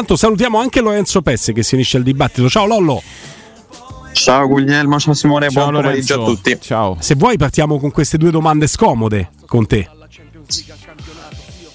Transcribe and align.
Intanto 0.00 0.18
salutiamo 0.18 0.58
anche 0.58 0.80
Lorenzo 0.80 1.20
Pesse 1.20 1.52
che 1.52 1.62
si 1.62 1.74
unisce 1.74 1.98
al 1.98 2.02
dibattito. 2.02 2.48
Ciao 2.48 2.64
Lollo. 2.64 3.02
Ciao 4.12 4.48
Guglielmo, 4.48 4.98
ciao 4.98 5.12
Simone, 5.12 5.50
Ciao, 5.50 5.70
buon 5.70 5.82
pomeriggio 5.82 6.14
a 6.14 6.16
Lorenzo. 6.16 6.42
tutti. 6.42 6.58
Ciao. 6.58 6.96
Se 6.98 7.16
vuoi 7.16 7.36
partiamo 7.36 7.78
con 7.78 7.90
queste 7.90 8.16
due 8.16 8.30
domande 8.30 8.66
scomode 8.66 9.28
con 9.46 9.66
te. 9.66 9.86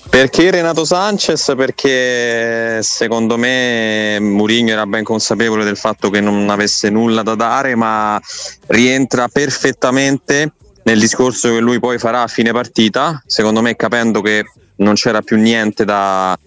Perché 0.10 0.50
Renato 0.50 0.86
Sanchez? 0.86 1.54
Perché 1.56 2.80
secondo 2.82 3.38
me 3.38 4.18
Mourinho 4.20 4.72
era 4.72 4.88
ben 4.88 5.04
consapevole 5.04 5.64
del 5.64 5.78
fatto 5.78 6.10
che 6.10 6.20
non 6.20 6.50
avesse 6.50 6.90
nulla 6.90 7.22
da 7.22 7.36
dare, 7.36 7.76
ma 7.76 8.20
rientra 8.68 9.28
perfettamente 9.28 10.52
nel 10.82 11.00
discorso 11.00 11.50
che 11.50 11.60
lui 11.60 11.80
poi 11.80 12.00
farà 12.00 12.24
a 12.24 12.28
fine 12.28 12.52
partita, 12.52 13.22
secondo 13.28 13.62
me 13.62 13.76
capendo 13.76 14.22
che 14.22 14.46
non 14.78 14.96
c'era 14.96 15.22
più 15.22 15.38
niente 15.38 15.86
da, 15.86 16.38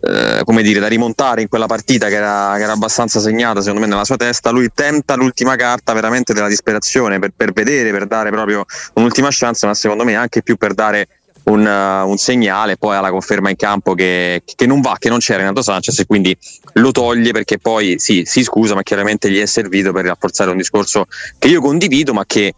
eh, 0.00 0.42
come 0.44 0.62
dire, 0.62 0.80
da 0.80 0.88
rimontare 0.88 1.42
in 1.42 1.48
quella 1.48 1.66
partita 1.66 2.08
che 2.08 2.14
era, 2.14 2.54
che 2.56 2.62
era 2.62 2.72
abbastanza 2.72 3.20
segnata 3.20 3.60
secondo 3.60 3.80
me 3.80 3.86
nella 3.86 4.04
sua 4.04 4.16
testa, 4.16 4.50
lui 4.50 4.70
tenta 4.74 5.14
l'ultima 5.14 5.56
carta 5.56 5.92
veramente 5.92 6.32
della 6.32 6.48
disperazione 6.48 7.18
per, 7.18 7.32
per 7.36 7.52
vedere, 7.52 7.90
per 7.90 8.06
dare 8.06 8.30
proprio 8.30 8.64
un'ultima 8.94 9.28
chance, 9.30 9.66
ma 9.66 9.74
secondo 9.74 10.04
me 10.04 10.14
anche 10.14 10.42
più 10.42 10.56
per 10.56 10.74
dare 10.74 11.08
un, 11.44 11.64
uh, 11.64 12.08
un 12.08 12.16
segnale 12.16 12.76
poi 12.76 12.96
alla 12.96 13.10
conferma 13.10 13.50
in 13.50 13.56
campo 13.56 13.94
che, 13.94 14.42
che 14.44 14.66
non 14.66 14.80
va, 14.80 14.96
che 14.98 15.08
non 15.08 15.18
c'è 15.18 15.36
Renato 15.36 15.62
Sanchez 15.62 15.98
e 15.98 16.06
quindi 16.06 16.36
lo 16.74 16.90
toglie 16.92 17.32
perché 17.32 17.58
poi 17.58 17.98
sì, 17.98 18.22
si 18.24 18.42
scusa 18.42 18.74
ma 18.74 18.82
chiaramente 18.82 19.30
gli 19.30 19.40
è 19.40 19.46
servito 19.46 19.92
per 19.92 20.04
rafforzare 20.04 20.50
un 20.50 20.56
discorso 20.56 21.06
che 21.38 21.48
io 21.48 21.60
condivido 21.60 22.12
ma 22.12 22.24
che 22.26 22.54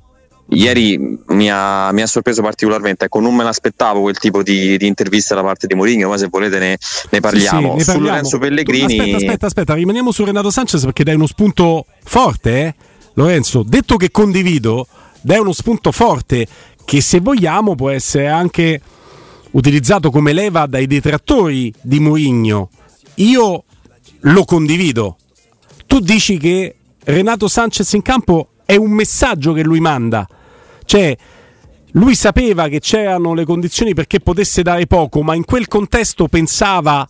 ieri 0.48 0.98
mi 1.28 1.50
ha, 1.50 1.90
mi 1.92 2.02
ha 2.02 2.06
sorpreso 2.06 2.42
particolarmente 2.42 3.06
ecco 3.06 3.20
non 3.20 3.34
me 3.34 3.42
l'aspettavo 3.42 4.02
quel 4.02 4.18
tipo 4.18 4.42
di, 4.42 4.76
di 4.76 4.86
intervista 4.86 5.34
da 5.34 5.42
parte 5.42 5.66
di 5.66 5.74
Mourinho 5.74 6.08
ma 6.08 6.18
se 6.18 6.28
volete 6.28 6.58
ne, 6.58 6.76
ne 7.10 7.20
parliamo 7.20 7.60
Sì, 7.60 7.66
sì, 7.68 7.76
ne 7.76 7.80
su 7.80 7.86
parliamo. 7.86 8.08
Lorenzo 8.08 8.38
Pellegrini 8.38 8.98
Aspetta, 8.98 9.16
aspetta, 9.16 9.46
aspetta, 9.46 9.74
rimaniamo 9.74 10.10
su 10.10 10.24
Renato 10.24 10.50
Sanchez 10.50 10.82
perché 10.84 11.04
dai 11.04 11.14
uno 11.14 11.26
spunto 11.26 11.86
forte, 12.04 12.60
eh? 12.60 12.74
Lorenzo. 13.14 13.62
Detto 13.62 13.96
che 13.96 14.10
condivido, 14.10 14.86
dai 15.20 15.38
uno 15.38 15.52
spunto 15.52 15.92
forte 15.92 16.46
che 16.84 17.00
se 17.00 17.20
vogliamo 17.20 17.74
può 17.74 17.90
essere 17.90 18.28
anche 18.28 18.80
utilizzato 19.52 20.10
come 20.10 20.32
leva 20.32 20.66
dai 20.66 20.86
detrattori 20.86 21.72
di 21.80 22.00
Mourinho. 22.00 22.70
Io 23.16 23.64
lo 24.20 24.44
condivido. 24.44 25.16
Tu 25.86 26.00
dici 26.00 26.38
che 26.38 26.76
Renato 27.04 27.48
Sanchez 27.48 27.92
in 27.92 28.02
campo 28.02 28.51
è 28.64 28.76
un 28.76 28.90
messaggio 28.90 29.52
che 29.52 29.62
lui 29.62 29.80
manda. 29.80 30.26
Cioè, 30.84 31.16
lui 31.92 32.14
sapeva 32.14 32.68
che 32.68 32.80
c'erano 32.80 33.34
le 33.34 33.44
condizioni 33.44 33.94
perché 33.94 34.20
potesse 34.20 34.62
dare 34.62 34.86
poco, 34.86 35.22
ma 35.22 35.34
in 35.34 35.44
quel 35.44 35.68
contesto 35.68 36.26
pensava 36.28 37.06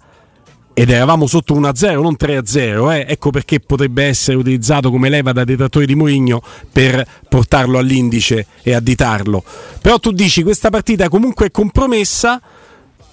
ed 0.75 0.91
eravamo 0.91 1.27
sotto 1.27 1.55
1-0, 1.55 2.01
non 2.01 2.17
3-0, 2.19 2.93
eh? 2.93 3.05
ecco 3.07 3.31
perché 3.31 3.61
potrebbe 3.61 4.05
essere 4.05 4.39
utilizzato 4.39 4.91
come 4.91 5.11
leva 5.11 5.33
da 5.33 5.45
detrattori 5.45 5.85
di 5.85 5.95
Mourinho 5.95 6.43
per 6.73 7.07
portarlo 7.29 7.79
all'indice 7.79 8.47
e 8.63 8.73
additarlo. 8.75 9.45
Però 9.81 9.99
tu 9.99 10.13
dici 10.13 10.43
questa 10.43 10.71
partita 10.71 11.09
comunque 11.09 11.47
è 11.47 11.51
compromessa, 11.51 12.41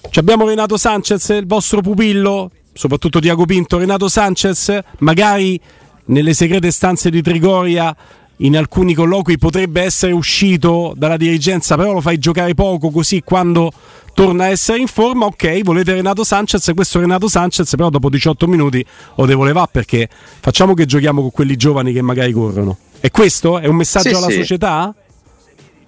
Ci 0.08 0.18
abbiamo 0.18 0.46
Renato 0.46 0.78
Sanchez, 0.78 1.28
il 1.28 1.46
vostro 1.46 1.82
pupillo, 1.82 2.50
soprattutto 2.72 3.20
Diago 3.20 3.44
Pinto, 3.44 3.76
Renato 3.76 4.08
Sanchez, 4.08 4.78
magari 4.98 5.60
nelle 6.06 6.32
segrete 6.32 6.70
stanze 6.70 7.10
di 7.10 7.20
Trigoria 7.20 7.94
in 8.42 8.56
alcuni 8.56 8.94
colloqui 8.94 9.38
potrebbe 9.38 9.82
essere 9.82 10.12
uscito 10.12 10.92
dalla 10.96 11.16
dirigenza, 11.16 11.76
però 11.76 11.92
lo 11.92 12.00
fai 12.00 12.18
giocare 12.18 12.54
poco 12.54 12.90
così 12.90 13.22
quando 13.22 13.70
torna 14.14 14.44
a 14.44 14.48
essere 14.48 14.78
in 14.78 14.86
forma, 14.86 15.26
ok, 15.26 15.62
volete 15.62 15.92
Renato 15.92 16.24
Sanchez, 16.24 16.70
questo 16.74 17.00
Renato 17.00 17.28
Sanchez, 17.28 17.74
però 17.76 17.90
dopo 17.90 18.08
18 18.08 18.46
minuti 18.46 18.84
o 19.16 19.26
devo 19.26 19.44
levare 19.44 19.68
perché 19.70 20.08
facciamo 20.40 20.74
che 20.74 20.86
giochiamo 20.86 21.20
con 21.20 21.30
quelli 21.30 21.56
giovani 21.56 21.92
che 21.92 22.02
magari 22.02 22.32
corrono. 22.32 22.76
E 23.00 23.10
questo 23.10 23.58
è 23.58 23.66
un 23.66 23.76
messaggio 23.76 24.08
Sì, 24.10 24.14
alla 24.14 24.28
sì. 24.28 24.36
società? 24.36 24.94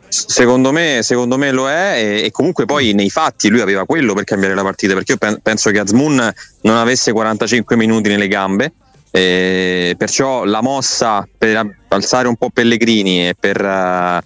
Secondo 0.08 0.72
me, 0.72 0.98
secondo 1.02 1.38
me 1.38 1.52
lo 1.52 1.70
è 1.70 1.94
e, 1.96 2.24
e 2.26 2.30
comunque 2.30 2.66
poi 2.66 2.92
nei 2.92 3.08
fatti 3.08 3.48
lui 3.48 3.60
aveva 3.60 3.86
quello 3.86 4.12
per 4.12 4.24
cambiare 4.24 4.54
la 4.54 4.62
partita 4.62 4.92
perché 4.92 5.12
io 5.12 5.19
pen- 5.19 5.38
penso 5.42 5.70
che 5.70 5.78
Azmoun 5.78 6.32
non 6.62 6.76
avesse 6.76 7.12
45 7.12 7.76
minuti 7.76 8.10
nelle 8.10 8.28
gambe 8.28 8.72
e 9.15 9.95
perciò 9.99 10.45
la 10.45 10.62
mossa 10.62 11.28
per 11.37 11.77
alzare 11.89 12.28
un 12.28 12.37
po' 12.37 12.49
Pellegrini 12.49 13.28
e 13.28 13.34
per, 13.39 13.62
eh, 13.62 14.21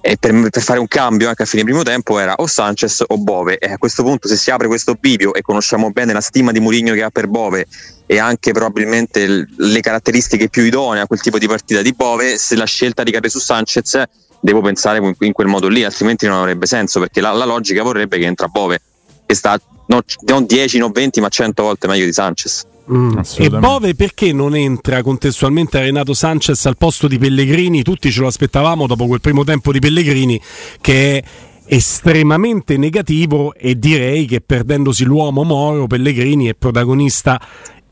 e 0.00 0.16
per, 0.16 0.48
per 0.48 0.62
fare 0.62 0.78
un 0.78 0.86
cambio 0.86 1.28
anche 1.28 1.42
a 1.42 1.46
fine 1.46 1.64
primo 1.64 1.82
tempo 1.82 2.20
era 2.20 2.34
o 2.36 2.46
Sanchez 2.46 3.02
o 3.04 3.18
Bove. 3.18 3.58
E 3.58 3.72
a 3.72 3.78
questo 3.78 4.04
punto 4.04 4.28
se 4.28 4.36
si 4.36 4.52
apre 4.52 4.68
questo 4.68 4.94
bivio 4.94 5.34
e 5.34 5.42
conosciamo 5.42 5.90
bene 5.90 6.12
la 6.12 6.20
stima 6.20 6.52
di 6.52 6.60
Mourinho 6.60 6.94
che 6.94 7.02
ha 7.02 7.10
per 7.10 7.26
Bove 7.26 7.66
e 8.06 8.18
anche 8.20 8.52
probabilmente 8.52 9.46
le 9.56 9.80
caratteristiche 9.80 10.48
più 10.48 10.62
idonee 10.62 11.02
a 11.02 11.06
quel 11.08 11.20
tipo 11.20 11.38
di 11.38 11.48
partita 11.48 11.82
di 11.82 11.92
Bove 11.92 12.38
se 12.38 12.54
la 12.54 12.64
scelta 12.64 13.02
ricade 13.02 13.28
su 13.28 13.40
Sanchez 13.40 14.04
devo 14.40 14.60
pensare 14.60 14.98
in- 15.18 15.32
quel 15.32 15.48
modo 15.48 15.66
lì 15.66 15.82
altrimenti 15.82 16.26
non 16.26 16.38
avrebbe 16.38 16.66
senso 16.66 17.00
perché 17.00 17.20
la, 17.20 17.32
la 17.32 17.44
logica 17.44 17.82
vorrebbe 17.82 18.18
che 18.18 18.26
entra 18.26 18.46
Bove 18.46 18.80
che 19.26 19.34
sta 19.34 19.58
no- 19.86 20.02
non 20.26 20.46
10 20.46 20.78
non 20.78 20.92
20 20.92 21.20
ma 21.20 21.28
100 21.28 21.62
volte 21.62 21.86
meglio 21.86 22.04
di 22.04 22.12
Sanchez 22.12 22.70
Mm. 22.90 23.18
E. 23.36 23.50
Bove 23.50 23.94
perché 23.94 24.32
non 24.32 24.56
entra 24.56 25.02
contestualmente 25.02 25.78
a 25.78 25.82
Renato 25.82 26.14
Sanchez 26.14 26.66
al 26.66 26.76
posto 26.76 27.06
di 27.06 27.18
Pellegrini? 27.18 27.82
Tutti 27.82 28.10
ce 28.10 28.20
lo 28.20 28.26
aspettavamo 28.26 28.86
dopo 28.86 29.06
quel 29.06 29.20
primo 29.20 29.44
tempo 29.44 29.72
di 29.72 29.78
Pellegrini 29.78 30.40
che 30.80 31.18
è 31.18 31.24
estremamente 31.66 32.76
negativo 32.76 33.54
e 33.54 33.78
direi 33.78 34.26
che 34.26 34.40
perdendosi 34.40 35.04
l'uomo 35.04 35.44
Moro 35.44 35.86
Pellegrini 35.86 36.46
è 36.46 36.54
protagonista 36.54 37.40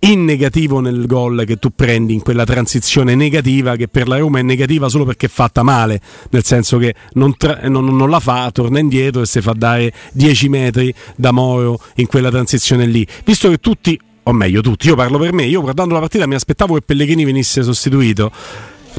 in 0.00 0.24
negativo 0.24 0.80
nel 0.80 1.06
gol 1.06 1.44
che 1.46 1.56
tu 1.56 1.70
prendi 1.74 2.14
in 2.14 2.22
quella 2.22 2.44
transizione 2.44 3.14
negativa 3.14 3.76
che 3.76 3.88
per 3.88 4.08
la 4.08 4.16
Roma 4.16 4.38
è 4.38 4.42
negativa 4.42 4.88
solo 4.88 5.04
perché 5.04 5.26
è 5.26 5.28
fatta 5.28 5.62
male, 5.62 6.00
nel 6.30 6.44
senso 6.44 6.78
che 6.78 6.94
non, 7.14 7.36
tra- 7.36 7.60
non- 7.68 7.94
non 7.94 8.08
la 8.08 8.20
fa, 8.20 8.50
torna 8.50 8.78
indietro 8.78 9.22
e 9.22 9.26
si 9.26 9.40
fa 9.40 9.52
dare 9.52 9.92
10 10.12 10.48
metri 10.48 10.94
da 11.16 11.32
Moro 11.32 11.80
in 11.96 12.06
quella 12.06 12.30
transizione 12.30 12.86
lì. 12.86 13.06
Visto 13.24 13.50
che 13.50 13.58
tutti, 13.58 13.98
o 14.22 14.32
meglio 14.32 14.60
tutti, 14.60 14.88
io 14.88 14.94
parlo 14.94 15.18
per 15.18 15.32
me, 15.32 15.44
io 15.44 15.60
guardando 15.60 15.94
la 15.94 16.00
partita 16.00 16.26
mi 16.26 16.34
aspettavo 16.34 16.74
che 16.74 16.82
Pellegrini 16.82 17.24
venisse 17.24 17.62
sostituito. 17.62 18.30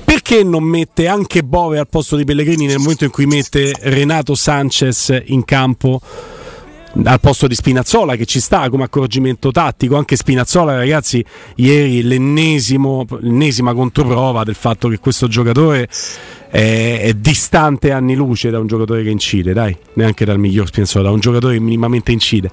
Perché 0.03 0.43
non 0.43 0.63
mette 0.63 1.07
anche 1.07 1.43
Bove 1.43 1.77
al 1.77 1.87
posto 1.87 2.15
di 2.15 2.23
Pellegrini 2.23 2.65
nel 2.65 2.79
momento 2.79 3.03
in 3.03 3.11
cui 3.11 3.25
mette 3.25 3.73
Renato 3.81 4.35
Sanchez 4.35 5.21
in 5.25 5.43
campo? 5.43 6.01
al 7.03 7.19
posto 7.21 7.47
di 7.47 7.55
Spinazzola 7.55 8.15
che 8.15 8.25
ci 8.25 8.41
sta 8.41 8.69
come 8.69 8.83
accorgimento 8.83 9.51
tattico 9.51 9.95
anche 9.95 10.17
Spinazzola 10.17 10.75
ragazzi 10.75 11.23
ieri 11.55 12.03
l'ennesima 12.03 13.73
controprova 13.73 14.43
del 14.43 14.55
fatto 14.55 14.89
che 14.89 14.99
questo 14.99 15.27
giocatore 15.27 15.87
è, 16.49 16.99
è 17.01 17.13
distante 17.13 17.91
anni 17.91 18.13
luce 18.13 18.49
da 18.49 18.59
un 18.59 18.67
giocatore 18.67 19.03
che 19.03 19.09
incide 19.09 19.53
dai 19.53 19.75
neanche 19.93 20.25
dal 20.25 20.37
miglior 20.37 20.67
Spinazzola 20.67 21.05
da 21.05 21.11
un 21.11 21.21
giocatore 21.21 21.53
che 21.53 21.61
minimamente 21.61 22.11
incide 22.11 22.51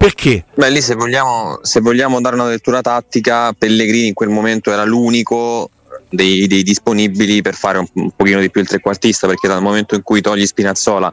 perché? 0.00 0.46
Beh, 0.54 0.70
lì 0.70 0.80
se 0.80 0.94
vogliamo, 0.94 1.58
se 1.60 1.80
vogliamo 1.80 2.22
dare 2.22 2.34
una 2.34 2.48
lettura 2.48 2.80
tattica, 2.80 3.52
Pellegrini 3.52 4.06
in 4.06 4.14
quel 4.14 4.30
momento 4.30 4.72
era 4.72 4.82
l'unico 4.82 5.68
dei, 6.08 6.46
dei 6.46 6.62
disponibili 6.62 7.42
per 7.42 7.54
fare 7.54 7.76
un, 7.76 7.86
un 7.92 8.10
pochino 8.16 8.40
di 8.40 8.50
più 8.50 8.62
il 8.62 8.66
trequartista, 8.66 9.26
perché 9.26 9.46
dal 9.46 9.60
momento 9.60 9.94
in 9.94 10.02
cui 10.02 10.22
togli 10.22 10.46
Spinazzola 10.46 11.12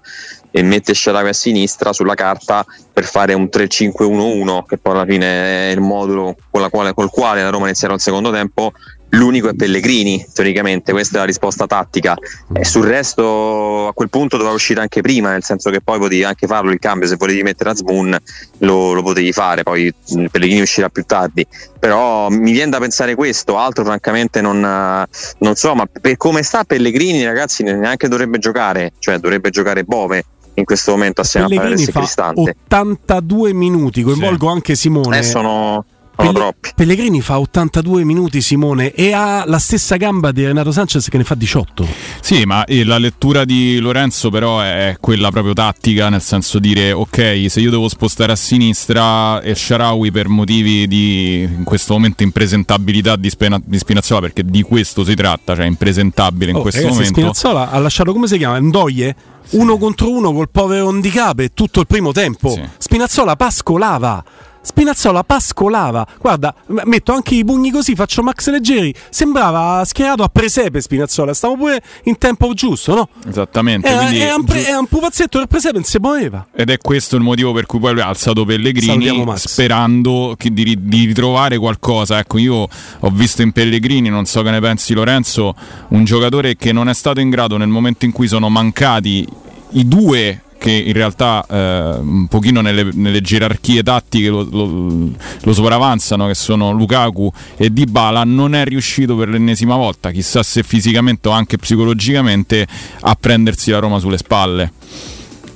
e 0.52 0.64
mette 0.64 0.94
Sharawi 0.94 1.28
a 1.28 1.34
sinistra 1.34 1.92
sulla 1.92 2.16
carta 2.16 2.66
per 2.94 3.04
fare 3.04 3.34
un 3.34 3.50
3-5-1-1, 3.52 4.64
che 4.66 4.78
poi 4.78 4.94
alla 4.94 5.06
fine 5.06 5.70
è 5.70 5.72
il 5.74 5.82
modulo 5.82 6.38
la 6.52 6.70
quale, 6.70 6.94
col 6.94 7.12
quale 7.12 7.44
la 7.44 7.50
Roma 7.50 7.66
inizierà 7.66 7.94
il 7.94 8.00
secondo 8.00 8.32
tempo, 8.32 8.72
l'unico 9.10 9.50
è 9.50 9.54
Pellegrini, 9.54 10.26
teoricamente, 10.34 10.92
questa 10.92 11.18
è 11.18 11.20
la 11.20 11.26
risposta 11.26 11.66
tattica. 11.66 12.16
E 12.54 12.66
sul 12.66 12.86
resto 12.86 13.88
a 13.88 13.94
quel 13.94 14.10
punto 14.10 14.38
doveva 14.38 14.54
uscire 14.56 14.82
anche 14.82 15.02
prima, 15.02 15.32
nel 15.32 15.44
senso 15.44 15.70
che 15.70 15.82
poi 15.82 16.00
potevi 16.00 16.24
anche 16.24 16.48
farlo 16.48 16.72
il 16.72 16.80
cambio, 16.80 17.08
se 17.08 17.16
volevi 17.16 17.44
mettere 17.44 17.70
Azmoun 17.70 18.18
lo, 18.60 18.94
lo 18.94 19.02
potevi 19.04 19.32
fare, 19.32 19.64
poi 19.64 19.94
mh, 20.10 20.26
Pellegrini 20.28 20.62
uscirà 20.62 20.90
più 20.90 21.04
tardi. 21.06 21.46
Però 21.80 22.30
mi 22.30 22.52
viene 22.52 22.72
da 22.72 22.80
pensare 22.80 23.16
questo, 23.16 23.58
altro 23.58 23.86
francamente 23.86 24.42
non, 24.42 24.64
eh, 24.64 25.08
non 25.40 25.56
so, 25.56 25.76
ma 25.76 25.86
per 25.86 26.18
come 26.18 26.44
sta 26.44 26.64
Pellegrini 26.64 27.24
ragazzi 27.24 27.64
neanche 27.64 28.08
dovrebbe 28.08 28.40
giocare, 28.40 28.94
cioè 29.00 29.18
dovrebbe 29.20 29.50
giocare 29.50 29.84
Bove 29.84 30.24
in 30.56 30.66
questo 30.66 30.92
momento 30.92 31.22
assieme 31.22 31.46
a 31.46 31.50
Pellegrini 31.50 31.86
Paredes 31.86 31.88
e 31.88 31.92
fa 31.92 32.00
Cristante. 32.00 32.56
82 32.66 33.54
minuti 33.54 34.02
coinvolgo 34.02 34.50
anche 34.50 34.76
Simone 34.76 35.20
Eh, 35.20 35.24
Sono 35.24 35.86
Pelle- 36.18 36.34
troppi. 36.34 36.70
Pellegrini 36.76 37.22
fa 37.22 37.40
82 37.40 38.04
minuti, 38.04 38.42
Simone, 38.42 38.92
e 38.92 39.14
ha 39.14 39.44
la 39.46 39.60
stessa 39.60 39.98
gamba 39.98 40.32
di 40.32 40.46
Renato 40.46 40.72
Sanchez 40.72 41.08
che 41.10 41.18
ne 41.18 41.24
fa 41.24 41.36
18. 41.36 41.88
Sì, 42.22 42.44
ma 42.44 42.66
eh, 42.66 42.84
la 42.84 42.98
lettura 42.98 43.46
di 43.46 43.80
Lorenzo 43.80 44.30
però 44.30 44.60
è 44.60 44.98
quella 45.00 45.30
proprio 45.30 45.54
tattica, 45.54 46.10
nel 46.10 46.22
senso 46.22 46.60
dire 46.60 46.92
ok, 46.92 47.46
se 47.48 47.60
io 47.60 47.70
devo 47.70 47.88
spostare 47.88 48.32
a 48.32 48.36
sinistra 48.36 49.42
e 49.42 49.56
Sharawi 49.56 50.12
per 50.12 50.28
motivi 50.28 50.88
di 50.88 51.42
in 51.42 51.64
questo 51.64 51.94
momento 51.94 52.24
impresentabilità 52.24 53.16
di, 53.16 53.30
Spena- 53.30 53.62
di 53.64 53.78
Spinazzola, 53.78 54.22
perché 54.22 54.44
di 54.44 54.64
questo 54.64 55.04
si 55.04 55.14
tratta, 55.14 55.56
cioè 55.56 55.66
impresentabile 55.66 56.52
in 56.52 56.58
oh, 56.58 56.62
questo 56.62 56.82
ragazzi, 56.82 56.98
momento. 56.98 57.20
Spinazzola 57.20 57.70
ha 57.70 57.80
lasciato 57.80 58.12
come 58.12 58.28
si 58.28 58.38
chiama? 58.38 58.60
Ndoye? 58.60 59.16
Uno 59.50 59.78
contro 59.78 60.10
uno 60.10 60.34
col 60.34 60.50
povero 60.50 60.88
Ondicape 60.88 61.54
tutto 61.54 61.80
il 61.80 61.88
primo 61.88 62.12
tempo. 62.12 62.50
Sì. 62.50 62.62
Spinazzola 62.78 63.36
pascolava. 63.36 64.24
Spinazzola 64.68 65.24
pascolava. 65.24 66.06
Guarda, 66.20 66.54
metto 66.84 67.14
anche 67.14 67.36
i 67.36 67.46
pugni 67.46 67.72
così, 67.72 67.96
faccio 67.96 68.22
Max 68.22 68.50
Leggeri. 68.50 68.94
Sembrava 69.10 69.82
schierato 69.86 70.24
a 70.24 70.28
presepe 70.28 70.82
Spinazzola. 70.82 71.34
Stavo 71.34 71.56
pure 71.56 71.82
in 72.04 72.18
tempo 72.18 72.54
giusto, 72.54 72.94
no? 72.94 73.10
Esattamente. 73.26 73.88
Era, 73.88 74.12
era 74.12 74.36
un, 74.36 74.44
pre- 74.44 74.68
era 74.68 74.78
un 74.78 74.86
pupazzetto 74.88 75.38
del 75.38 75.48
presepe, 75.48 75.76
non 75.76 75.84
si 75.86 75.98
muoveva. 76.02 76.48
Ed 76.54 76.70
è 76.70 76.78
questo 76.80 77.16
il 77.16 77.22
motivo 77.22 77.54
per 77.54 77.66
cui 77.66 77.80
poi 77.80 77.94
lui 77.94 78.02
ha 78.02 78.08
alzato 78.08 78.44
Pellegrini 78.44 79.24
sperando 79.36 80.36
di, 80.38 80.78
di 80.82 81.06
ritrovare 81.06 81.58
qualcosa. 81.58 82.20
Ecco, 82.20 82.38
io 82.38 82.68
ho 83.00 83.10
visto 83.10 83.42
in 83.42 83.54
Pellegrini, 83.54 84.10
non 84.10 84.26
so 84.26 84.42
che 84.42 84.52
ne 84.52 84.60
pensi 84.60 84.94
Lorenzo, 84.94 85.56
un 85.90 86.04
giocatore 86.04 86.58
che 86.58 86.74
non 86.74 86.90
è 86.90 86.94
stato 86.94 87.22
in 87.22 87.30
grado 87.30 87.56
nel 87.56 87.70
momento 87.70 88.04
in 88.04 88.12
cui 88.12 88.28
sono 88.28 88.50
mancati 88.50 89.26
i 89.72 89.88
due 89.88 90.42
che 90.58 90.72
in 90.72 90.94
realtà 90.94 91.46
eh, 91.50 91.98
un 92.00 92.28
pochino 92.28 92.62
nelle, 92.62 92.90
nelle 92.94 93.22
gerarchie 93.22 93.84
tattiche 93.84 94.30
lo, 94.30 94.48
lo, 94.50 95.10
lo 95.42 95.54
sopravanzano, 95.54 96.28
che 96.28 96.34
sono 96.34 96.72
Lukaku 96.72 97.32
e 97.56 97.72
Dybala, 97.72 98.24
non 98.24 98.56
è 98.56 98.66
riuscito 98.66 99.16
per 99.16 99.30
l'ennesima 99.30 99.76
volta, 99.76 100.12
chissà 100.12 100.44
se 100.44 100.64
fisicamente 100.64 101.28
o 101.28 101.32
anche 101.32 101.58
psicologicamente, 101.58 102.68
a 103.02 103.18
prendersi 103.20 103.72
la 103.72 103.80
Roma 103.80 104.00
sulle 104.00 104.18
spalle. 104.18 104.72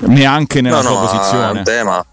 Neanche 0.01 0.61
nella 0.61 0.77
no, 0.77 0.81
sua 0.81 0.91
no, 0.91 1.03
È 1.03 1.07
posizione. 1.07 1.57
un 1.59 1.63
tema. 1.63 2.05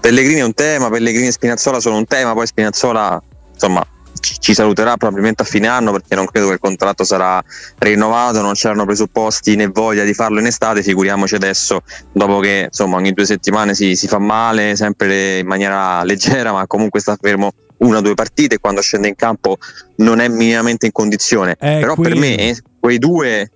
Pellegrini 0.00 0.40
è 0.40 0.44
un 0.44 0.54
tema, 0.54 0.88
Pellegrini 0.88 1.26
e 1.26 1.32
Spinazzola 1.32 1.80
sono 1.80 1.96
un 1.96 2.06
tema, 2.06 2.32
poi 2.32 2.46
Spinazzola 2.46 3.22
insomma 3.52 3.84
ci, 4.20 4.54
saluterà 4.54 4.96
probabilmente 4.96 5.42
a 5.42 5.44
fine 5.44 5.66
anno 5.66 5.92
perché 5.92 6.14
non 6.14 6.26
credo 6.26 6.48
che 6.48 6.54
il 6.54 6.58
contratto 6.58 7.04
sarà 7.04 7.42
rinnovato, 7.78 8.40
non 8.40 8.54
c'erano 8.54 8.84
presupposti 8.84 9.56
né 9.56 9.68
voglia 9.68 10.04
di 10.04 10.14
farlo 10.14 10.40
in 10.40 10.46
estate, 10.46 10.82
figuriamoci 10.82 11.34
adesso 11.34 11.82
dopo 12.12 12.40
che 12.40 12.66
insomma 12.66 12.96
ogni 12.96 13.12
due 13.12 13.26
settimane 13.26 13.74
si, 13.74 13.96
si 13.96 14.08
fa 14.08 14.18
male, 14.18 14.76
sempre 14.76 15.38
in 15.38 15.46
maniera 15.46 16.02
leggera, 16.04 16.52
ma 16.52 16.66
comunque 16.66 17.00
sta 17.00 17.16
fermo 17.20 17.52
una 17.78 17.98
o 17.98 18.00
due 18.00 18.14
partite 18.14 18.56
e 18.56 18.58
quando 18.58 18.80
scende 18.80 19.08
in 19.08 19.14
campo 19.14 19.58
non 19.96 20.20
è 20.20 20.28
minimamente 20.28 20.86
in 20.86 20.92
condizione. 20.92 21.52
Eh, 21.52 21.78
Però 21.80 21.94
per 21.94 22.12
quello. 22.12 22.18
me 22.18 22.56
quei 22.80 22.98
due 22.98 23.50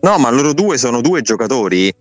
No, 0.00 0.16
ma 0.16 0.30
loro 0.30 0.54
due 0.54 0.78
sono 0.78 1.00
due 1.00 1.20
giocatori 1.20 1.92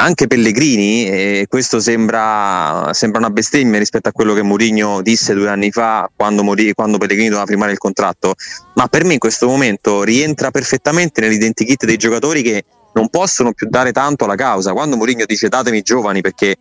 anche 0.00 0.26
Pellegrini, 0.26 1.06
e 1.06 1.46
questo 1.48 1.78
sembra, 1.78 2.90
sembra 2.94 3.18
una 3.20 3.28
bestemmia 3.28 3.78
rispetto 3.78 4.08
a 4.08 4.12
quello 4.12 4.32
che 4.32 4.40
Mourinho 4.40 5.02
disse 5.02 5.34
due 5.34 5.48
anni 5.48 5.70
fa 5.70 6.10
quando, 6.16 6.42
Mourinho- 6.42 6.72
quando 6.72 6.96
Pellegrini 6.96 7.28
doveva 7.28 7.46
firmare 7.46 7.72
il 7.72 7.78
contratto, 7.78 8.34
ma 8.74 8.86
per 8.86 9.04
me 9.04 9.12
in 9.12 9.18
questo 9.18 9.46
momento 9.46 10.02
rientra 10.02 10.50
perfettamente 10.50 11.20
nell'identikit 11.20 11.84
dei 11.84 11.98
giocatori 11.98 12.42
che 12.42 12.64
non 12.94 13.10
possono 13.10 13.52
più 13.52 13.68
dare 13.68 13.92
tanto 13.92 14.24
alla 14.24 14.36
causa. 14.36 14.72
Quando 14.72 14.96
Mourinho 14.96 15.26
dice 15.26 15.48
datemi 15.48 15.82
giovani 15.82 16.22
perché 16.22 16.56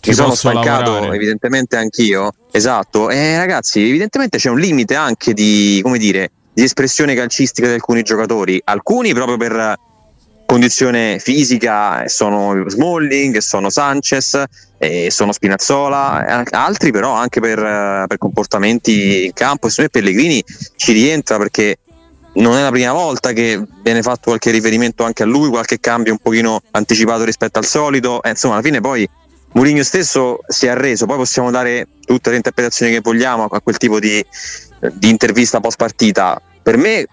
Ci 0.00 0.08
mi 0.10 0.14
sono 0.16 0.34
stancato 0.34 0.92
lavorare. 0.92 1.14
evidentemente 1.16 1.76
anch'io, 1.76 2.32
esatto, 2.50 3.10
e 3.10 3.36
ragazzi 3.36 3.86
evidentemente 3.86 4.38
c'è 4.38 4.48
un 4.48 4.58
limite 4.58 4.94
anche 4.94 5.34
di, 5.34 5.78
come 5.82 5.98
dire, 5.98 6.30
di 6.54 6.62
espressione 6.62 7.14
calcistica 7.14 7.66
di 7.68 7.74
alcuni 7.74 8.02
giocatori, 8.02 8.60
alcuni 8.64 9.12
proprio 9.12 9.36
per 9.36 9.78
condizione 10.48 11.18
fisica 11.18 12.08
sono 12.08 12.66
Smalling, 12.66 13.36
sono 13.36 13.68
Sanchez, 13.68 14.42
eh, 14.78 15.10
sono 15.10 15.30
Spinazzola, 15.30 16.42
eh, 16.42 16.46
altri 16.52 16.90
però 16.90 17.12
anche 17.12 17.38
per, 17.38 17.58
eh, 17.58 18.04
per 18.08 18.16
comportamenti 18.16 19.26
in 19.26 19.34
campo 19.34 19.66
e 19.66 19.70
secondo 19.70 19.90
me 19.92 20.00
Pellegrini 20.00 20.42
ci 20.76 20.92
rientra 20.92 21.36
perché 21.36 21.80
non 22.36 22.56
è 22.56 22.62
la 22.62 22.70
prima 22.70 22.92
volta 22.92 23.32
che 23.32 23.62
viene 23.82 24.00
fatto 24.00 24.30
qualche 24.30 24.50
riferimento 24.50 25.04
anche 25.04 25.22
a 25.22 25.26
lui, 25.26 25.50
qualche 25.50 25.80
cambio 25.80 26.12
un 26.12 26.18
pochino 26.18 26.62
anticipato 26.70 27.24
rispetto 27.24 27.58
al 27.58 27.66
solito, 27.66 28.22
eh, 28.22 28.30
insomma 28.30 28.54
alla 28.54 28.62
fine 28.62 28.80
poi 28.80 29.06
Mourinho 29.52 29.82
stesso 29.82 30.38
si 30.46 30.64
è 30.64 30.70
arreso, 30.70 31.04
poi 31.04 31.18
possiamo 31.18 31.50
dare 31.50 31.88
tutte 32.06 32.30
le 32.30 32.36
interpretazioni 32.36 32.90
che 32.90 33.00
vogliamo 33.02 33.44
a 33.44 33.60
quel 33.60 33.76
tipo 33.76 34.00
di, 34.00 34.24
di 34.94 35.10
intervista 35.10 35.60
post 35.60 35.76
partita. 35.76 36.40
Per 36.62 36.78
me, 36.78 37.06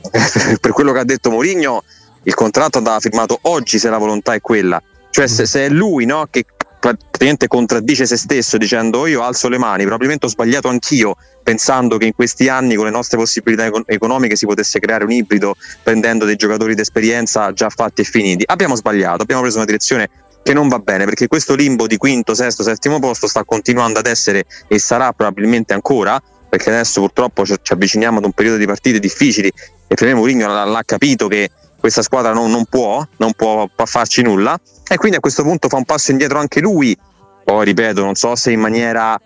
per 0.60 0.72
quello 0.72 0.90
che 0.90 0.98
ha 0.98 1.04
detto 1.04 1.30
Mourinho, 1.30 1.84
il 2.24 2.34
contratto 2.34 2.78
andava 2.78 3.00
firmato 3.00 3.38
oggi 3.42 3.78
se 3.78 3.88
la 3.88 3.98
volontà 3.98 4.34
è 4.34 4.40
quella. 4.40 4.82
Cioè 5.10 5.26
se, 5.26 5.46
se 5.46 5.66
è 5.66 5.68
lui 5.68 6.04
no, 6.04 6.26
che 6.30 6.44
praticamente 6.80 7.46
contraddice 7.46 8.06
se 8.06 8.16
stesso 8.16 8.56
dicendo 8.56 9.06
io 9.06 9.22
alzo 9.22 9.48
le 9.48 9.58
mani, 9.58 9.82
probabilmente 9.82 10.26
ho 10.26 10.28
sbagliato 10.28 10.68
anch'io 10.68 11.14
pensando 11.42 11.98
che 11.98 12.06
in 12.06 12.14
questi 12.14 12.48
anni 12.48 12.74
con 12.74 12.86
le 12.86 12.90
nostre 12.90 13.18
possibilità 13.18 13.66
econ- 13.66 13.84
economiche 13.86 14.34
si 14.34 14.46
potesse 14.46 14.78
creare 14.78 15.04
un 15.04 15.12
ibrido 15.12 15.56
prendendo 15.82 16.24
dei 16.24 16.36
giocatori 16.36 16.74
d'esperienza 16.74 17.52
già 17.52 17.68
fatti 17.68 18.00
e 18.00 18.04
finiti. 18.04 18.44
Abbiamo 18.46 18.76
sbagliato, 18.76 19.22
abbiamo 19.22 19.42
preso 19.42 19.56
una 19.56 19.66
direzione 19.66 20.08
che 20.42 20.54
non 20.54 20.68
va 20.68 20.78
bene 20.78 21.04
perché 21.04 21.28
questo 21.28 21.54
limbo 21.54 21.86
di 21.86 21.98
quinto, 21.98 22.34
sesto, 22.34 22.62
settimo 22.62 22.98
posto 22.98 23.28
sta 23.28 23.44
continuando 23.44 23.98
ad 23.98 24.06
essere 24.06 24.44
e 24.66 24.78
sarà 24.78 25.12
probabilmente 25.12 25.74
ancora 25.74 26.20
perché 26.48 26.70
adesso 26.70 27.00
purtroppo 27.00 27.44
ci 27.44 27.54
ci 27.62 27.72
avviciniamo 27.74 28.18
ad 28.18 28.24
un 28.24 28.32
periodo 28.32 28.56
di 28.56 28.64
partite 28.64 28.98
difficili 28.98 29.52
e 29.86 30.04
me 30.04 30.14
Mourinho 30.14 30.46
l'ha 30.46 30.82
capito 30.84 31.28
che 31.28 31.50
questa 31.80 32.02
squadra 32.02 32.32
non, 32.32 32.50
non 32.50 32.66
può, 32.66 33.04
non 33.16 33.32
può, 33.32 33.68
farci 33.84 34.22
nulla. 34.22 34.58
E 34.88 34.96
quindi 34.96 35.16
a 35.16 35.20
questo 35.20 35.42
punto 35.42 35.68
fa 35.68 35.76
un 35.76 35.84
passo 35.84 36.10
indietro 36.12 36.38
anche 36.38 36.60
lui. 36.60 36.96
Poi 37.42 37.64
ripeto 37.64 38.04
non 38.04 38.14
so 38.14 38.36
se 38.36 38.52
in 38.52 38.60
maniera 38.60 39.18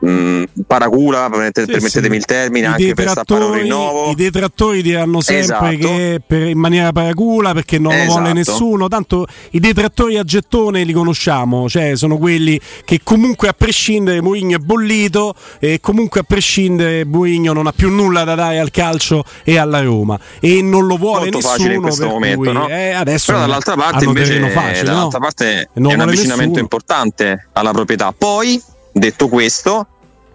mh, 0.00 0.42
paracula 0.66 1.28
permette- 1.30 1.62
Sì, 1.64 1.70
permettetemi 1.72 2.12
sì. 2.14 2.18
il 2.18 2.24
termine 2.24 2.66
I 2.66 2.70
anche 2.70 2.94
per 2.94 3.08
stappare 3.08 3.44
un 3.44 3.52
rinnovo 3.54 4.10
I 4.10 4.14
detrattori 4.14 4.82
diranno 4.82 5.20
sempre 5.20 5.74
Esatto. 5.74 5.76
che 5.96 6.20
per- 6.26 6.46
in 6.48 6.58
maniera 6.58 6.92
paracula 6.92 7.52
perché 7.52 7.78
non 7.78 7.92
lo 7.96 8.04
vuole 8.04 8.30
Esatto. 8.30 8.34
nessuno. 8.34 8.88
Tanto 8.88 9.26
i 9.50 9.60
detrattori 9.60 10.16
a 10.18 10.22
gettone 10.24 10.84
li 10.84 10.92
conosciamo, 10.92 11.68
cioè 11.68 11.96
sono 11.96 12.16
quelli 12.18 12.60
che 12.84 13.00
comunque 13.02 13.48
a 13.48 13.52
prescindere 13.52 14.20
Mourinho 14.20 14.56
è 14.56 14.58
bollito 14.58 15.34
e 15.58 15.80
comunque 15.80 16.20
a 16.20 16.22
prescindere 16.22 17.04
Mourinho 17.04 17.52
non 17.52 17.66
ha 17.66 17.72
più 17.72 17.90
nulla 17.90 18.24
da 18.24 18.34
dare 18.34 18.58
al 18.58 18.70
calcio 18.70 19.24
e 19.44 19.58
alla 19.58 19.82
Roma 19.82 20.18
e 20.40 20.62
non 20.62 20.86
lo 20.86 20.96
vuole 20.96 21.30
molto 21.30 21.36
nessuno 21.38 21.52
facile 21.54 21.74
in 21.74 21.82
questo 21.82 22.06
momento 22.06 22.38
cui, 22.42 22.52
no? 22.52 22.68
eh, 22.68 22.90
adesso 22.90 23.26
però 23.32 23.38
dall'altra 23.40 23.74
parte 23.74 24.04
invece 24.04 24.50
facile, 24.50 24.82
dall'altra 24.84 25.18
no? 25.18 25.24
parte 25.24 25.68
Non 25.74 25.90
è 25.92 25.94
un 25.94 26.00
avvicinamento 26.00 26.44
nessuno. 26.44 26.60
importante 26.60 27.48
alla 27.52 27.70
proprietà 27.72 28.14
poi 28.16 28.60
detto 28.98 29.28
questo 29.28 29.86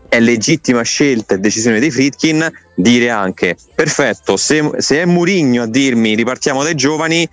è 0.08 0.20
legittima 0.20 0.82
scelta 0.84 1.34
e 1.34 1.39
decisione 1.39 1.79
di 1.79 1.89
Fritkin 1.89 2.51
dire 2.75 3.10
anche 3.10 3.55
perfetto 3.74 4.38
se, 4.38 4.72
se 4.77 5.01
è 5.01 5.05
Murigno 5.05 5.63
a 5.63 5.67
dirmi 5.67 6.13
ripartiamo 6.15 6.62
dai 6.63 6.75
giovani 6.75 7.27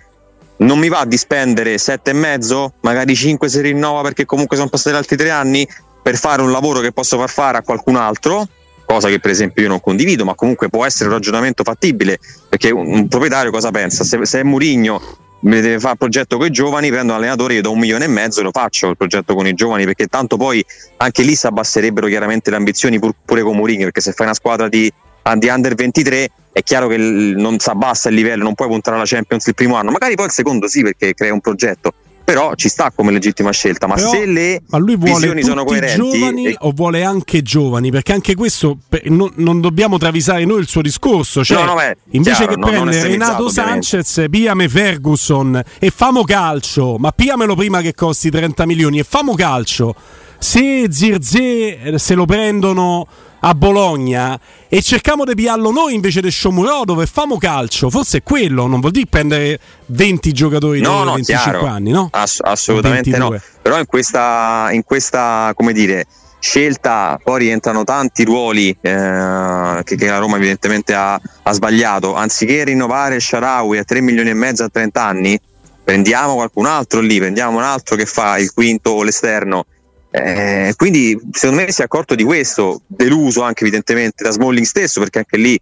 non 0.57 0.79
mi 0.79 0.89
va 0.89 1.05
di 1.05 1.17
spendere 1.17 1.77
sette 1.77 2.11
e 2.11 2.13
mezzo 2.13 2.73
magari 2.81 3.15
5 3.15 3.49
se 3.49 3.61
rinnova 3.61 4.01
perché 4.01 4.25
comunque 4.25 4.57
sono 4.57 4.69
passati 4.69 4.95
altri 4.95 5.15
tre 5.15 5.29
anni 5.29 5.67
per 6.01 6.17
fare 6.17 6.41
un 6.41 6.51
lavoro 6.51 6.79
che 6.79 6.91
posso 6.91 7.17
far 7.17 7.29
fare 7.29 7.57
a 7.57 7.61
qualcun 7.61 7.95
altro 7.95 8.47
cosa 8.85 9.07
che 9.07 9.19
per 9.19 9.31
esempio 9.31 9.63
io 9.63 9.69
non 9.69 9.79
condivido 9.79 10.25
ma 10.25 10.35
comunque 10.35 10.69
può 10.69 10.85
essere 10.85 11.09
un 11.09 11.15
ragionamento 11.15 11.63
fattibile 11.63 12.19
perché 12.49 12.71
un, 12.71 12.87
un 12.87 13.07
proprietario 13.07 13.51
cosa 13.51 13.71
pensa? 13.71 14.03
Se, 14.03 14.25
se 14.25 14.39
è 14.39 14.43
Murigno 14.43 15.01
mi 15.41 15.61
deve 15.61 15.79
fare 15.79 15.93
il 15.93 15.97
progetto 15.97 16.37
con 16.37 16.47
i 16.47 16.51
giovani, 16.51 16.89
prendo 16.89 17.13
un 17.13 17.19
allenatore, 17.19 17.55
io 17.55 17.61
do 17.61 17.71
un 17.71 17.79
milione 17.79 18.05
e 18.05 18.07
mezzo 18.07 18.41
e 18.41 18.43
lo 18.43 18.51
faccio 18.51 18.89
il 18.89 18.97
progetto 18.97 19.33
con 19.33 19.47
i 19.47 19.53
giovani 19.53 19.85
perché 19.85 20.07
tanto 20.07 20.37
poi 20.37 20.63
anche 20.97 21.23
lì 21.23 21.35
si 21.35 21.47
abbasserebbero 21.47 22.07
chiaramente 22.07 22.49
le 22.49 22.57
ambizioni 22.57 22.99
pur- 22.99 23.15
pure 23.23 23.41
con 23.41 23.55
Mourinho 23.55 23.83
perché 23.83 24.01
se 24.01 24.11
fai 24.11 24.25
una 24.25 24.35
squadra 24.35 24.67
di, 24.67 24.91
di 25.37 25.47
under 25.47 25.73
23 25.73 26.29
è 26.51 26.63
chiaro 26.63 26.87
che 26.87 26.97
non 26.97 27.59
si 27.59 27.69
abbassa 27.69 28.09
il 28.09 28.15
livello, 28.15 28.43
non 28.43 28.55
puoi 28.55 28.67
puntare 28.67 28.97
alla 28.97 29.05
Champions 29.05 29.47
il 29.47 29.55
primo 29.55 29.75
anno, 29.75 29.91
magari 29.91 30.15
poi 30.15 30.25
il 30.25 30.31
secondo 30.31 30.67
sì 30.67 30.83
perché 30.83 31.13
crea 31.13 31.33
un 31.33 31.39
progetto, 31.39 31.93
però 32.23 32.53
ci 32.55 32.69
sta 32.69 32.91
come 32.95 33.11
legittima 33.11 33.51
scelta, 33.51 33.87
ma 33.87 33.95
Però- 33.95 34.09
se 34.09 34.25
le 34.25 34.61
Ma 34.69 34.77
lui 34.77 34.95
vuole 34.95 35.41
sono 35.43 35.63
coerenti 35.63 35.95
giovani 35.97 36.47
e- 36.47 36.55
o 36.59 36.71
vuole 36.71 37.03
anche 37.03 37.41
giovani? 37.41 37.91
Perché 37.91 38.13
anche 38.13 38.35
questo 38.35 38.77
non, 39.05 39.31
non 39.35 39.59
dobbiamo 39.61 39.97
travisare 39.97 40.45
noi 40.45 40.59
il 40.59 40.67
suo 40.67 40.81
discorso. 40.81 41.43
Cioè, 41.43 41.57
No, 41.59 41.65
no, 41.65 41.75
beh, 41.75 41.97
invece 42.11 42.35
chiaro, 42.45 42.53
che 42.53 42.59
no, 42.59 42.67
prendere 42.67 43.07
Renato. 43.07 43.49
Sanchez, 43.49 44.25
piame 44.29 44.69
Ferguson 44.69 45.61
e 45.79 45.91
famo 45.91 46.23
calcio, 46.23 46.97
ma 46.97 47.11
piamelo 47.11 47.55
prima 47.55 47.81
che 47.81 47.93
costi 47.93 48.29
30 48.29 48.65
milioni 48.65 48.99
e 48.99 49.03
famo 49.03 49.35
calcio. 49.35 49.95
Se 50.39 50.87
Zirze 50.89 51.79
eh, 51.81 51.99
se 51.99 52.15
lo 52.15 52.25
prendono 52.25 53.07
a 53.41 53.53
Bologna 53.55 54.39
e 54.67 54.81
cerchiamo 54.81 55.23
di 55.25 55.35
piarlo 55.35 55.71
noi 55.71 55.93
invece 55.93 56.21
di 56.21 56.31
Shomurodov 56.31 57.01
e 57.01 57.05
famo 57.05 57.37
calcio, 57.37 57.89
forse 57.89 58.19
è 58.19 58.23
quello, 58.23 58.67
non 58.67 58.79
vuol 58.79 58.91
dire 58.91 59.07
prendere 59.09 59.59
20 59.87 60.31
giocatori 60.31 60.81
No, 60.81 60.99
di 60.99 61.05
no, 61.05 61.13
25 61.13 61.51
chiaro. 61.51 61.65
anni, 61.65 61.91
no? 61.91 62.09
Ass- 62.11 62.39
assolutamente 62.41 63.09
no. 63.17 63.29
22. 63.29 63.41
Però 63.61 63.79
in 63.79 63.85
questa, 63.85 64.69
in 64.71 64.83
questa, 64.83 65.53
come 65.55 65.73
dire, 65.73 66.05
scelta 66.39 67.19
poi 67.23 67.39
rientrano 67.39 67.83
tanti 67.83 68.23
ruoli 68.23 68.69
eh, 68.81 69.81
che, 69.83 69.95
che, 69.95 70.07
la 70.07 70.17
Roma 70.17 70.37
evidentemente 70.37 70.93
ha, 70.93 71.13
ha, 71.13 71.51
sbagliato. 71.51 72.15
Anziché 72.15 72.63
rinnovare 72.63 73.19
Sharawi 73.19 73.77
a 73.77 73.83
3 73.83 74.01
milioni 74.01 74.29
e 74.29 74.33
mezzo 74.33 74.63
a 74.63 74.69
30 74.69 75.03
anni, 75.03 75.39
prendiamo 75.83 76.35
qualcun 76.35 76.65
altro 76.65 76.99
lì, 76.99 77.19
prendiamo 77.19 77.57
un 77.57 77.63
altro 77.63 77.95
che 77.95 78.05
fa 78.05 78.37
il 78.37 78.51
quinto 78.53 78.91
o 78.91 79.03
l'esterno. 79.03 79.65
Eh, 80.13 80.73
quindi 80.75 81.17
secondo 81.31 81.63
me 81.63 81.71
si 81.71 81.81
è 81.81 81.85
accorto 81.85 82.15
di 82.15 82.23
questo, 82.23 82.81
deluso 82.85 83.43
anche 83.43 83.63
evidentemente 83.63 84.23
da 84.23 84.31
Smalling 84.31 84.65
stesso, 84.65 84.99
perché 84.99 85.19
anche 85.19 85.37
lì 85.37 85.59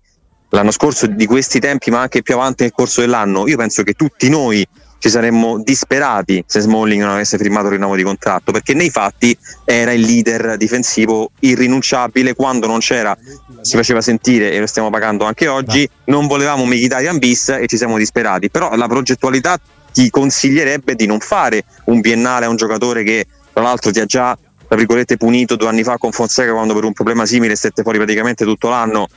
l'anno 0.50 0.72
scorso 0.72 1.06
di 1.06 1.26
questi 1.28 1.60
tempi, 1.60 1.92
ma 1.92 2.02
anche 2.02 2.24
più 2.24 2.34
avanti 2.34 2.64
nel 2.64 2.72
corso 2.72 3.02
dell'anno, 3.02 3.48
io 3.48 3.58
penso 3.58 3.84
che 3.84 3.94
tutti 3.94 4.28
noi 4.30 4.68
ci 4.98 5.10
saremmo 5.10 5.62
disperati 5.64 6.44
se 6.46 6.60
Smalling 6.60 7.02
non 7.02 7.12
avesse 7.12 7.38
firmato 7.38 7.68
il 7.68 7.74
rinnovo 7.74 7.96
di 7.96 8.04
contratto, 8.04 8.52
perché 8.52 8.74
nei 8.74 8.90
fatti 8.90 9.38
era 9.64 9.94
il 9.94 10.02
leader 10.02 10.58
difensivo 10.58 11.32
irrinunciabile, 11.40 12.34
quando 12.34 12.68
non 12.68 12.80
c'era 12.80 13.18
si 13.62 13.76
faceva 13.76 14.02
sentire 14.02 14.52
e 14.52 14.60
lo 14.60 14.68
stiamo 14.68 14.90
pagando 14.90 15.26
anche 15.26 15.48
oggi, 15.48 15.88
non 16.06 16.28
volevamo 16.28 16.66
Mkhitaryan 16.66 17.18
bis 17.18 17.50
e 17.50 17.68
ci 17.68 17.78
siamo 17.78 17.98
disperati, 17.98 18.50
però 18.50 18.76
la 18.76 18.88
progettualità 18.88 19.60
ti 19.92 20.10
consiglierebbe 20.10 20.96
di 20.96 21.06
non 21.06 21.20
fare 21.20 21.64
un 21.86 22.00
biennale 22.00 22.46
a 22.46 22.50
un 22.50 22.56
giocatore 22.56 23.04
che 23.04 23.26
tra 23.60 23.68
l'altro 23.68 23.92
ti 23.92 24.00
ha 24.00 24.06
già 24.06 24.38
tra 24.68 24.78
virgolette 24.78 25.18
punito 25.18 25.58
due 25.58 25.68
anni 25.68 25.84
fa 25.84 25.98
con 25.98 26.12
Fonseca 26.12 26.54
quando 26.54 26.74
per 26.74 26.86
un 26.86 26.94
problema 26.94 27.26
simile 27.26 27.56
stette 27.56 27.82
fuori 27.82 27.98
praticamente 27.98 28.46
tutto 28.46 28.70
l'anno 28.70 29.08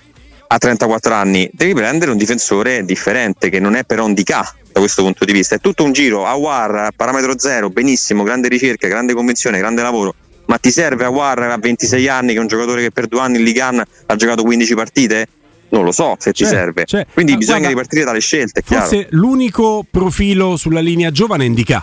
a 0.48 0.58
34 0.58 1.14
anni, 1.14 1.48
devi 1.52 1.72
prendere 1.72 2.10
un 2.10 2.18
difensore 2.18 2.84
differente 2.84 3.48
che 3.48 3.58
non 3.58 3.74
è 3.74 3.84
però 3.84 4.04
un 4.04 4.12
DK 4.12 4.28
da 4.72 4.80
questo 4.80 5.02
punto 5.02 5.24
di 5.24 5.32
vista. 5.32 5.54
È 5.54 5.58
tutto 5.60 5.82
un 5.82 5.92
giro, 5.92 6.26
Awar, 6.26 6.90
parametro 6.94 7.38
zero, 7.38 7.70
benissimo, 7.70 8.22
grande 8.22 8.48
ricerca, 8.48 8.86
grande 8.86 9.14
convinzione, 9.14 9.56
grande 9.56 9.80
lavoro. 9.80 10.14
Ma 10.46 10.58
ti 10.58 10.70
serve 10.70 11.04
Awar 11.04 11.38
a 11.38 11.56
26 11.56 12.06
anni, 12.08 12.32
che 12.32 12.38
è 12.38 12.40
un 12.40 12.48
giocatore 12.48 12.82
che 12.82 12.90
per 12.90 13.06
due 13.06 13.20
anni 13.20 13.38
in 13.38 13.44
Ligan 13.44 13.82
ha 14.06 14.16
giocato 14.16 14.42
15 14.42 14.74
partite? 14.74 15.28
Non 15.70 15.84
lo 15.84 15.92
so 15.92 16.16
se 16.18 16.32
c'è, 16.32 16.44
ti 16.44 16.50
serve. 16.50 16.84
C'è. 16.84 17.06
Quindi 17.10 17.32
Ma 17.32 17.38
bisogna 17.38 17.58
guarda, 17.58 17.74
ripartire 17.74 18.04
dalle 18.04 18.20
scelte. 18.20 18.62
Forse 18.62 19.06
l'unico 19.10 19.86
profilo 19.90 20.58
sulla 20.58 20.80
linea 20.80 21.10
giovane 21.10 21.44
è 21.44 21.46
Indica. 21.46 21.82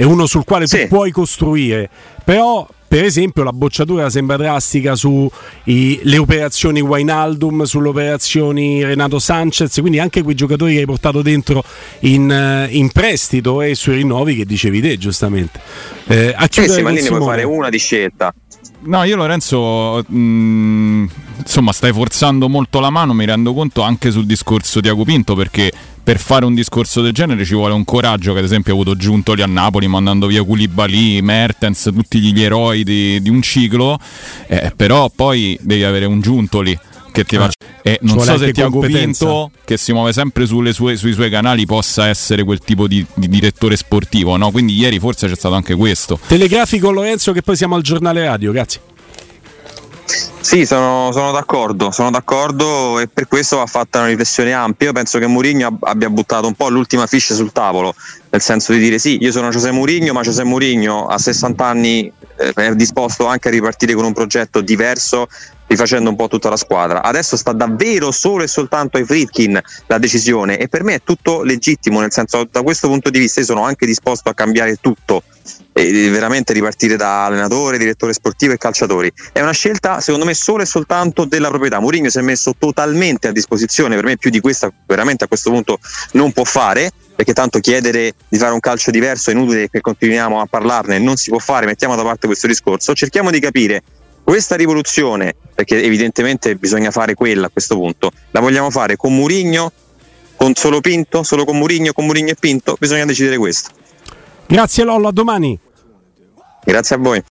È 0.00 0.04
uno 0.04 0.24
sul 0.24 0.44
quale 0.44 0.66
sì. 0.66 0.80
tu 0.80 0.88
puoi 0.88 1.10
costruire. 1.10 1.90
Però 2.24 2.66
per 2.88 3.04
esempio 3.04 3.42
la 3.42 3.52
bocciatura 3.52 4.08
sembra 4.08 4.38
drastica 4.38 4.96
sulle 4.96 6.16
operazioni 6.16 6.80
Wainaldum, 6.80 7.64
sulle 7.64 7.88
operazioni 7.88 8.82
Renato 8.82 9.18
Sanchez, 9.18 9.78
quindi 9.80 9.98
anche 9.98 10.22
quei 10.22 10.34
giocatori 10.34 10.72
che 10.72 10.78
hai 10.80 10.86
portato 10.86 11.20
dentro 11.20 11.62
in, 12.00 12.30
eh, 12.30 12.68
in 12.70 12.90
prestito 12.92 13.60
e 13.60 13.74
sui 13.74 13.96
rinnovi 13.96 14.36
che 14.36 14.46
dicevi 14.46 14.80
te 14.80 14.96
giustamente. 14.96 15.60
Eh, 16.06 16.32
a 16.34 16.44
eh 16.44 16.68
sì, 16.68 16.80
ma 16.80 16.88
lì 16.88 17.02
ne 17.02 17.08
puoi 17.08 17.20
fare 17.20 17.42
una 17.42 17.68
di 17.68 17.78
scelta. 17.78 18.32
No, 18.82 19.02
io 19.02 19.16
Lorenzo, 19.16 20.02
mh, 20.08 20.18
mm, 20.18 21.06
insomma, 21.40 21.72
stai 21.72 21.92
forzando 21.92 22.48
molto 22.48 22.80
la 22.80 22.88
mano, 22.88 23.12
mi 23.12 23.26
rendo 23.26 23.52
conto 23.52 23.82
anche 23.82 24.10
sul 24.10 24.24
discorso 24.24 24.80
di 24.80 24.88
Agopinto 24.88 25.34
perché 25.34 25.70
per 26.02 26.18
fare 26.18 26.44
un 26.44 26.54
discorso 26.54 27.02
del 27.02 27.12
genere 27.12 27.44
ci 27.44 27.54
vuole 27.54 27.74
un 27.74 27.84
coraggio 27.84 28.32
che 28.32 28.38
ad 28.38 28.44
esempio 28.44 28.72
ha 28.72 28.76
avuto 28.76 28.96
Giuntoli 28.96 29.42
a 29.42 29.46
Napoli 29.46 29.86
mandando 29.88 30.26
via 30.26 30.42
Koulibaly, 30.42 31.20
Mertens, 31.20 31.90
tutti 31.94 32.18
gli 32.20 32.42
eroi 32.42 32.84
di, 32.84 33.20
di 33.20 33.28
un 33.28 33.42
ciclo, 33.42 33.98
eh, 34.46 34.72
però 34.74 35.10
poi 35.14 35.58
devi 35.60 35.84
avere 35.84 36.06
un 36.06 36.20
Giuntoli 36.20 36.78
che 37.12 37.24
ti 37.24 37.36
faccia 37.36 37.54
e 37.82 37.98
non 38.02 38.20
so 38.20 38.36
se 38.36 38.52
Tiago 38.52 38.80
Pinto 38.80 39.50
che 39.64 39.76
si 39.76 39.92
muove 39.92 40.12
sempre 40.12 40.46
sue, 40.46 40.72
sui 40.72 41.12
suoi 41.12 41.30
canali 41.30 41.66
possa 41.66 42.08
essere 42.08 42.44
quel 42.44 42.58
tipo 42.58 42.86
di, 42.86 43.04
di, 43.14 43.28
direttore 43.28 43.76
sportivo 43.76 44.36
no? 44.36 44.50
quindi 44.50 44.74
ieri 44.74 44.98
forse 44.98 45.26
c'è 45.26 45.34
stato 45.34 45.54
anche 45.54 45.74
questo. 45.74 46.18
Telegrafico 46.26 46.90
Lorenzo 46.90 47.32
che 47.32 47.42
poi 47.42 47.56
siamo 47.56 47.74
al 47.74 47.82
giornale 47.82 48.24
radio 48.24 48.52
grazie 48.52 48.80
sì, 50.40 50.66
sono, 50.66 51.10
sono, 51.12 51.30
d'accordo, 51.32 51.90
sono 51.90 52.10
d'accordo 52.10 52.98
e 52.98 53.08
per 53.08 53.28
questo 53.28 53.58
va 53.58 53.66
fatta 53.66 53.98
una 53.98 54.08
riflessione 54.08 54.52
ampia. 54.52 54.88
Io 54.88 54.92
penso 54.92 55.18
che 55.18 55.26
Mourinho 55.26 55.78
abbia 55.82 56.10
buttato 56.10 56.46
un 56.46 56.54
po' 56.54 56.68
l'ultima 56.68 57.06
ficha 57.06 57.34
sul 57.34 57.52
tavolo, 57.52 57.94
nel 58.30 58.40
senso 58.40 58.72
di 58.72 58.78
dire 58.78 58.98
sì, 58.98 59.18
io 59.20 59.30
sono 59.30 59.50
José 59.50 59.70
Mourinho, 59.70 60.12
ma 60.12 60.22
José 60.22 60.44
Mourinho 60.44 61.06
a 61.06 61.18
60 61.18 61.64
anni 61.64 62.10
eh, 62.36 62.52
è 62.52 62.74
disposto 62.74 63.26
anche 63.26 63.48
a 63.48 63.50
ripartire 63.50 63.94
con 63.94 64.04
un 64.04 64.12
progetto 64.12 64.60
diverso 64.60 65.28
rifacendo 65.70 66.10
un 66.10 66.16
po' 66.16 66.26
tutta 66.26 66.48
la 66.48 66.56
squadra. 66.56 67.02
Adesso 67.02 67.36
sta 67.36 67.52
davvero 67.52 68.10
solo 68.10 68.42
e 68.42 68.48
soltanto 68.48 68.96
ai 68.96 69.04
Fritkin 69.04 69.58
la 69.86 69.98
decisione 69.98 70.58
e 70.58 70.68
per 70.68 70.82
me 70.82 70.94
è 70.94 71.02
tutto 71.02 71.42
legittimo, 71.42 72.00
nel 72.00 72.12
senso 72.12 72.46
da 72.50 72.62
questo 72.62 72.88
punto 72.88 73.08
di 73.08 73.20
vista 73.20 73.38
io 73.38 73.46
sono 73.46 73.62
anche 73.62 73.86
disposto 73.86 74.28
a 74.28 74.34
cambiare 74.34 74.76
tutto 74.80 75.22
e 75.72 76.10
veramente 76.10 76.52
ripartire 76.52 76.96
da 76.96 77.26
allenatore, 77.26 77.78
direttore 77.78 78.12
sportivo 78.12 78.52
e 78.52 78.58
calciatori. 78.58 79.12
È 79.32 79.40
una 79.40 79.52
scelta 79.52 80.00
secondo 80.00 80.26
me 80.26 80.34
solo 80.34 80.64
e 80.64 80.66
soltanto 80.66 81.24
della 81.24 81.48
proprietà. 81.48 81.78
Mourinho 81.78 82.10
si 82.10 82.18
è 82.18 82.22
messo 82.22 82.52
totalmente 82.58 83.28
a 83.28 83.32
disposizione, 83.32 83.94
per 83.94 84.04
me 84.04 84.16
più 84.16 84.30
di 84.30 84.40
questa 84.40 84.72
veramente 84.86 85.22
a 85.22 85.28
questo 85.28 85.50
punto 85.50 85.78
non 86.12 86.32
può 86.32 86.42
fare 86.42 86.90
perché 87.14 87.32
tanto 87.32 87.60
chiedere 87.60 88.14
di 88.28 88.38
fare 88.38 88.52
un 88.52 88.60
calcio 88.60 88.90
diverso 88.90 89.30
è 89.30 89.34
inutile 89.34 89.68
che 89.68 89.80
continuiamo 89.80 90.40
a 90.40 90.46
parlarne, 90.46 90.98
non 90.98 91.16
si 91.16 91.30
può 91.30 91.38
fare, 91.38 91.66
mettiamo 91.66 91.94
da 91.94 92.02
parte 92.02 92.26
questo 92.26 92.46
discorso, 92.46 92.94
cerchiamo 92.94 93.30
di 93.30 93.38
capire 93.38 93.82
questa 94.22 94.56
rivoluzione, 94.56 95.34
perché 95.54 95.82
evidentemente 95.82 96.54
bisogna 96.56 96.90
fare 96.90 97.14
quella 97.14 97.46
a 97.46 97.50
questo 97.50 97.74
punto, 97.74 98.10
la 98.30 98.40
vogliamo 98.40 98.70
fare 98.70 98.96
con 98.96 99.14
Murigno, 99.14 99.72
con 100.36 100.54
solo 100.54 100.80
Pinto, 100.80 101.22
solo 101.22 101.44
con 101.44 101.58
Murigno, 101.58 101.92
con 101.92 102.06
Murigno 102.06 102.30
e 102.30 102.36
Pinto? 102.38 102.76
Bisogna 102.78 103.04
decidere 103.04 103.36
questo. 103.36 103.70
Grazie 104.46 104.84
Lollo, 104.84 105.08
a 105.08 105.12
domani. 105.12 105.58
Grazie 106.64 106.96
a 106.96 106.98
voi. 106.98 107.22